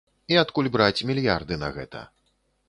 [0.35, 2.03] І адкуль браць мільярды на гэта.